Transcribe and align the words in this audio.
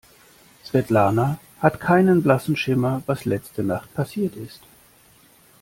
Svetlana 0.65 1.37
hat 1.59 1.79
keinen 1.79 2.23
blassen 2.23 2.55
Schimmer, 2.55 3.03
was 3.05 3.25
letzte 3.25 3.61
Nacht 3.63 3.93
passiert 3.93 4.35
ist. 4.35 4.61